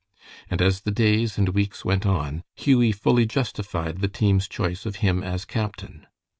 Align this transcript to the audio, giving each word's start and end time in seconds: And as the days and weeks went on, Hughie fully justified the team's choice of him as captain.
And 0.49 0.63
as 0.63 0.81
the 0.81 0.89
days 0.89 1.37
and 1.37 1.49
weeks 1.49 1.85
went 1.85 2.07
on, 2.07 2.41
Hughie 2.55 2.91
fully 2.91 3.27
justified 3.27 3.99
the 3.99 4.07
team's 4.07 4.47
choice 4.47 4.83
of 4.87 4.95
him 5.05 5.21
as 5.21 5.45
captain. 5.45 6.07